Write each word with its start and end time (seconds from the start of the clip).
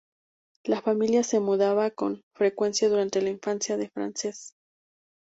La 0.63 0.81
familia 0.81 1.21
se 1.23 1.39
mudaba 1.39 1.91
con 1.91 2.23
frecuencia 2.33 2.89
durante 2.89 3.21
la 3.21 3.29
infancia 3.29 3.77
de 3.77 3.87
Frances. 3.87 4.55